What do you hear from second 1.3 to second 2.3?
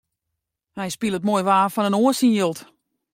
waar fan in oar